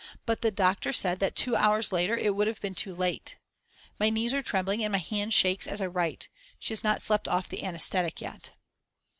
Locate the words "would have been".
2.33-2.73